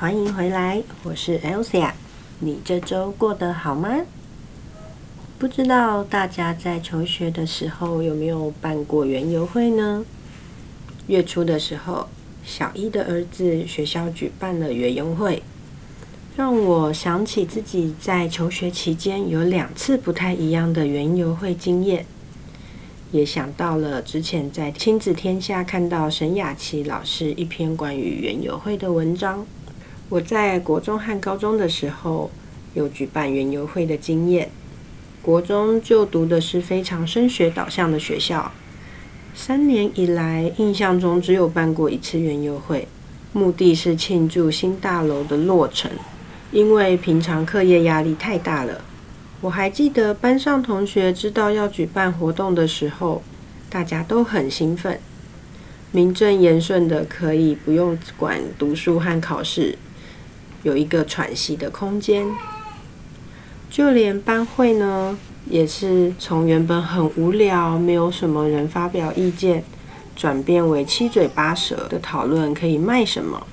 [0.00, 1.90] 欢迎回来，我是 Elsa。
[2.38, 4.02] 你这周过得好吗？
[5.40, 10.04] 不知道大家在求学的时候有没有办过园游会呢？
[11.08, 12.06] 月初的时候，
[12.44, 15.42] 小一的儿子学校举办了园游会，
[16.36, 22.06] 让我想起自己在求学期间有两次不太一样的园游会经验，
[23.10, 29.44] 也想到了之前在亲子天下看到沈雅琪老师一篇关于园游会的文章。
[30.10, 32.30] 我在国中和高中的时候
[32.72, 34.50] 有举办园游会的经验。
[35.20, 38.50] 国中就读的是非常升学导向的学校，
[39.34, 42.88] 三年以来印象中只有办过一次园游会，
[43.34, 45.90] 目的是庆祝新大楼的落成。
[46.50, 48.80] 因为平常课业压力太大了，
[49.42, 53.22] 我还记得班上同学知道要举办活动的时候，
[53.68, 54.98] 大家都很兴奋，
[55.92, 59.76] 名正言顺的可以不用管读书和考试，
[60.62, 62.26] 有一个喘息的空间。
[63.70, 69.62] 就连班会呢，也是从原本很无聊、没有什么人发表意见，
[70.16, 73.46] 转变为七嘴八舌的讨论可以卖什么。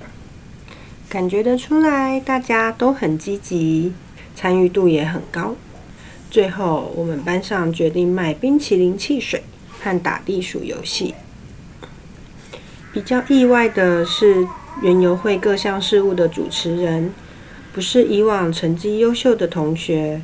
[1.10, 3.94] 感觉得出来，大家都很积极，
[4.36, 5.56] 参与度也很高。
[6.32, 9.44] 最后，我们班上决定卖冰淇淋、汽水
[9.80, 11.14] 和打地鼠游戏。
[12.92, 14.48] 比较意外的是，
[14.82, 17.12] 园游会各项事务的主持人。
[17.74, 20.22] 不是以往成绩优秀的同学，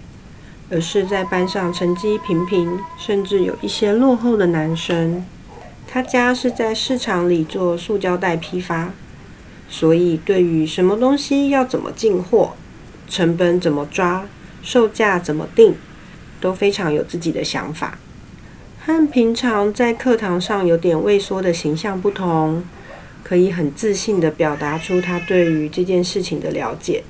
[0.70, 5.26] 而是在班上成绩平平，甚至有一些落后的男生。
[5.86, 8.94] 他家是在市场里做塑胶袋批发，
[9.68, 12.54] 所以对于什么东西要怎么进货、
[13.10, 14.26] 成本怎么抓、
[14.62, 15.76] 售价怎么定，
[16.40, 17.98] 都非常有自己的想法。
[18.80, 22.64] 和平常在课堂上有点畏缩的形象不同，
[23.24, 27.04] 可以很自信地表达出他对于这件事情的了解。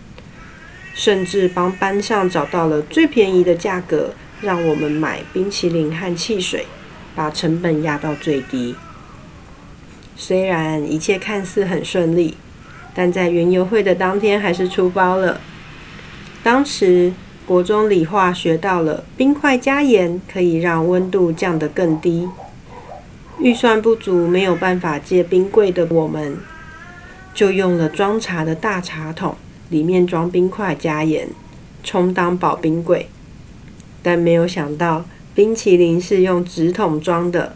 [0.94, 6.66] 甚至帮班上找到了最便宜的价格，让我们买冰淇淋和汽水，
[7.16, 8.76] 把成本压到最低。
[10.18, 12.36] 虽然一切看似很顺利，
[12.94, 15.40] 但在园游会的当天还是出包了。
[16.44, 17.14] 当时
[17.46, 22.28] 国中理化学到了冰块加盐可以让温度降得更低，
[23.40, 26.38] 预算不足没有办法借冰柜的我们，
[27.34, 29.36] 就用了装茶的大茶桶。
[29.70, 31.30] 里面装冰块加盐，
[31.82, 33.08] 充当保冰柜。
[34.04, 37.56] 但没有想到，冰淇淋是用纸筒装的，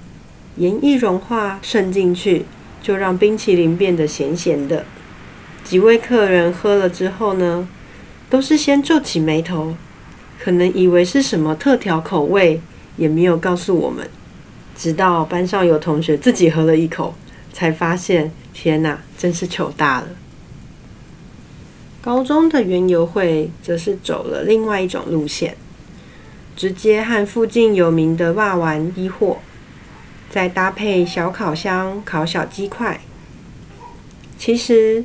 [0.56, 2.46] 盐一融化渗进去，
[2.82, 4.86] 就让冰淇淋变得咸咸的。
[5.66, 7.68] 几位客人喝了之后呢，
[8.30, 9.76] 都是先皱起眉头，
[10.40, 12.62] 可能以为是什么特调口味，
[12.96, 14.10] 也没有告诉我们。
[14.76, 17.16] 直到班上有同学自己喝了一口，
[17.54, 20.08] 才发现，天哪，真是糗大了。
[22.02, 25.58] 高中的园游会则是走了另外一种路线，
[26.56, 29.40] 直接和附近有名的霸丸一货，
[30.30, 33.02] 再搭配小烤箱烤小鸡块。
[34.38, 35.04] 其实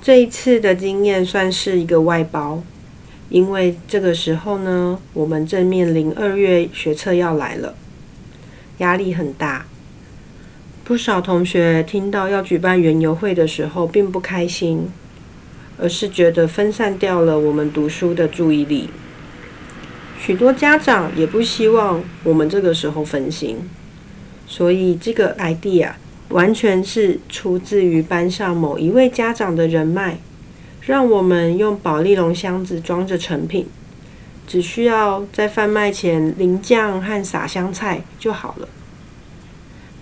[0.00, 2.62] 这一次的经验算是一个外包，
[3.28, 7.74] 因为这个时候呢，我们正面临二月学测要来了，
[8.80, 9.64] 压力很大。
[10.84, 14.90] 不少同学听到要举办园游会的时候，并不开心。
[15.82, 18.90] 而是觉得分散掉了我们读书的注意力。
[20.20, 23.56] 许多家长也不希望我们这个时候分心，
[24.46, 25.92] 所以这个 idea
[26.28, 30.18] 完全是出自于班上某一位家长的人脉，
[30.82, 33.66] 让我们用保利龙箱子装着成品，
[34.50, 38.68] 只需要在贩卖前淋酱和撒香菜就好了。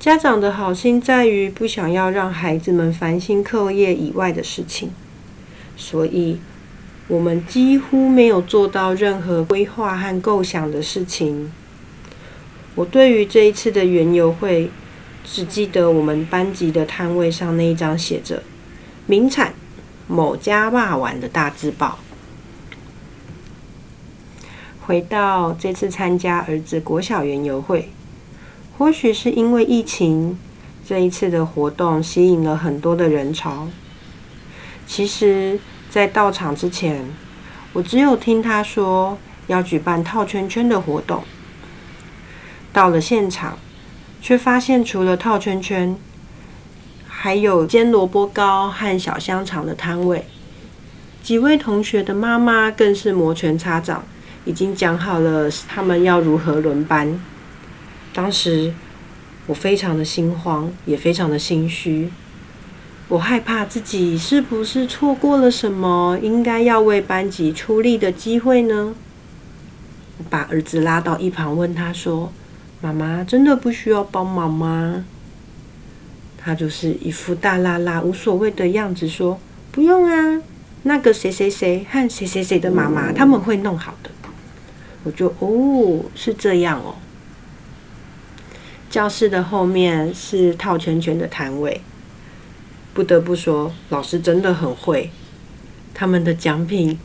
[0.01, 4.89] 家长的好心在于不想要让孩子们烦心课业以外的事情，
[5.77, 6.41] 所以
[7.09, 11.53] 我们几乎没有做到任何规划和构想的事情。
[12.75, 14.71] 我对于这一次的园游会，
[15.27, 18.43] 只记得我们班级的摊位上那一张写着
[19.05, 19.53] “名产
[20.07, 21.99] 某家霸碗”的大字报。
[24.89, 27.91] 回到这次参加儿子国小园游会。
[28.79, 30.39] 或许是因为疫情，
[30.83, 33.69] 这一次的活动吸引了很多的人潮。
[34.87, 37.05] 其实，在到场之前，
[37.75, 41.23] 我只有听他说要举办套圈圈的活动。
[42.73, 43.59] 到了现场，
[44.23, 45.95] 却发现除了套圈圈，
[47.07, 50.25] 还有煎萝卜糕和小香肠的摊位。
[51.23, 54.05] 几位同学的妈妈更是摩拳擦掌，
[54.49, 57.21] 已经讲好了他们要如何轮班。
[58.15, 58.73] 当时
[59.47, 62.11] 我非常的心慌，也非常的心虚。
[63.09, 68.95] 我害怕自己是不是错过了什么应该要为班级出力的机会呢？
[70.19, 72.33] 我把儿子拉到一旁，问他说
[72.81, 75.05] ：“妈妈真的不需要帮忙吗？”
[76.37, 79.39] 他就是一副大啦啦无所谓的样子，说
[79.71, 80.43] ：“不用啊，
[80.83, 84.11] 那个谁谁谁和谁谁谁的妈妈他们会弄好的。”
[85.09, 86.97] 我就哦，是这样哦。
[88.91, 91.81] 教室的后面是套圈圈的摊位，
[92.93, 95.11] 不得不说，老师真的很会。
[95.95, 96.99] 他们的奖品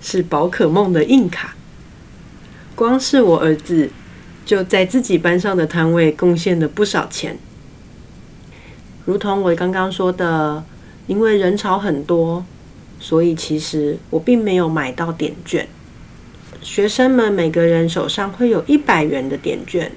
[0.00, 1.56] 是宝可梦的硬卡，
[2.76, 3.90] 光是我儿子
[4.46, 7.36] 就在自己班上的摊位贡献了不少钱。
[9.04, 10.64] 如同我刚刚说的，
[11.08, 12.44] 因为人潮很多，
[13.00, 15.68] 所以其实我并没有买到点券。
[16.62, 19.90] 学生们每个人手上会有一百元的点券。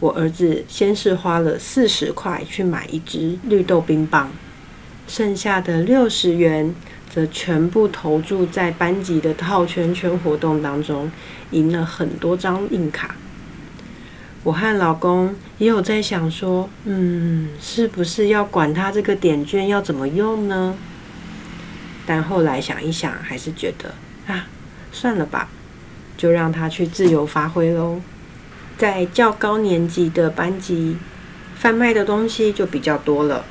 [0.00, 4.30] 我儿子先是花了四十块去买一支绿豆冰棒，
[5.06, 6.74] 剩下的六十元
[7.08, 11.10] 则全部投注在班级的套圈圈活动当中，
[11.52, 13.14] 赢了很多张硬卡。
[14.42, 20.76] 我和老公也有在想说，嗯，是不是要管他这个点券要怎么用呢？
[22.04, 23.94] 但后来想一想，还是觉得
[24.26, 24.46] 啊，
[24.92, 25.48] 算了吧，
[26.16, 28.00] 就让他去自由发挥喽。
[28.76, 30.96] 在较高年级的班级，
[31.54, 33.44] 贩卖的东西就比较多了，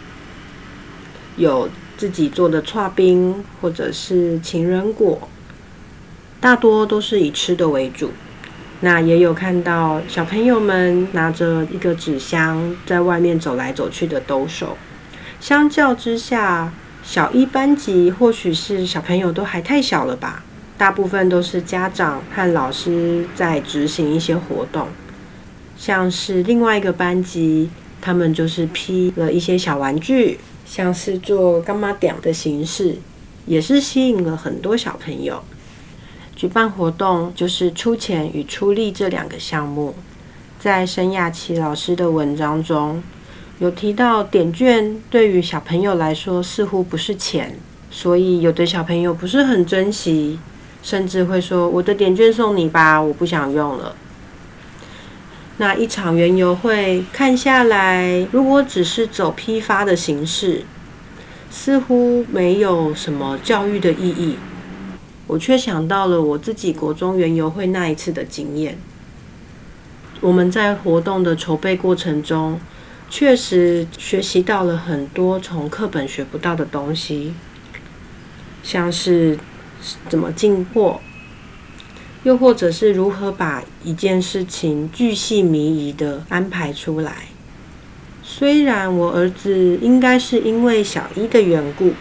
[1.37, 5.29] 有自己做的串冰，或者是情人果，
[6.41, 8.11] 大多都是以吃的为主。
[8.81, 14.77] 那也有看到小朋友们拿着一个纸箱在外面走来走去的兜售。
[15.39, 20.43] 相较之下，小一班级或许是小朋友都还太小了吧，
[20.83, 24.89] 大部分都是家长和老师在执行一些活动。
[25.77, 27.69] 像是另外一个班级，
[28.01, 32.97] 他们就是批了一些小玩具，像是做干妈点的形式，
[33.45, 35.41] 也是吸引了很多小朋友。
[36.35, 39.95] 举办活动就是出钱与出力这两个项目。
[40.59, 43.01] 在申亚琪老师的文章中
[43.59, 47.55] 有提到，点券对于小朋友来说似乎不是钱，
[47.89, 50.37] 所以有的小朋友不是很珍惜，
[50.83, 53.95] 甚至会说：“我的点券送你吧，我不想用了。”
[55.57, 60.65] 那一场园游会看下来，如果只是走批发的形式，
[61.49, 64.37] 似乎没有什么教育的意义。
[65.27, 68.77] 我却想到了我自己国中园游会那一次的经验。
[70.19, 72.59] 我们在活动的筹备过程中，
[73.09, 77.33] 确实学习到了很多从课本学不到的东西，
[78.63, 79.37] 像是
[80.09, 80.99] 怎么进货。
[82.23, 87.25] 又或者是如何把一件事情巨细靡遗的安排出来？
[88.23, 91.91] 虽然我儿子应该是因为小一的缘故，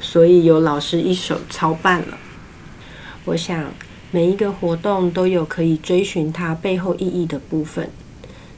[0.00, 2.18] 所以有老师一手操办了。
[3.24, 3.72] 我想
[4.10, 7.88] 每一个活动都有可以追寻它背后意义的部分。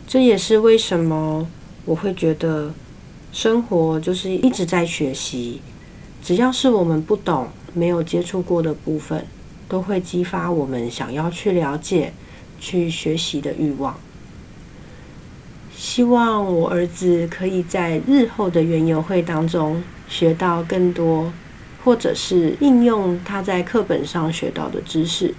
[0.08, 1.46] 这也是为什么
[1.84, 2.74] 我会觉得
[3.30, 5.60] 生活就是一直在学习。
[6.26, 9.24] 只要是我们不懂、没有接触过的部分。
[9.68, 12.12] 都会激发我们想要去了解、
[12.60, 13.96] 去学习的欲望。
[15.76, 21.32] 希望我儿子可以在日后的园游会当中学到更多，
[21.82, 25.34] 或者是应用他在课本上学到的知识。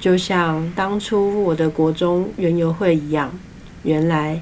[0.00, 3.38] 就像当初我的国中园游会一样，
[3.82, 4.40] 原来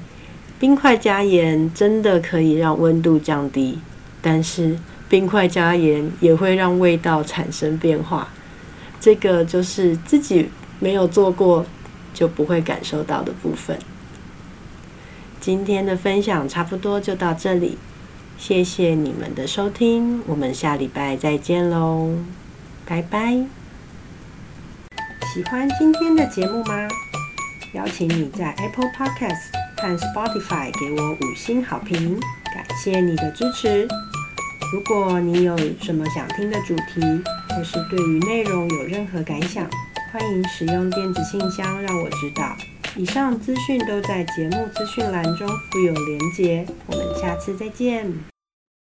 [0.57, 3.79] 冰块加盐真的可以让温度降低，
[4.21, 4.79] 但是
[5.13, 8.29] 冰块加盐也会让味道产生变化。
[8.99, 11.63] 这个就是自己没有做过
[12.15, 13.77] 就不会感受到的部分。
[15.39, 17.77] 今天的分享差不多就到这里，
[18.39, 22.15] 谢谢你们的收听，我们下礼拜再见喽，
[22.83, 23.45] 拜拜。
[25.31, 26.87] 喜欢今天的节目吗？
[27.73, 33.87] 邀请你在 Apple Podcast 和 Spotify 给我五星好评，感谢你的支持。
[34.73, 36.99] 如果你有什么想听的主题，
[37.49, 39.69] 或是对于内容有任何感想，
[40.11, 42.57] 欢迎使用电子信箱让我知道。
[42.95, 46.65] 以上资讯都在节目资讯栏中附有连结。
[46.87, 48.32] 我们下次再见。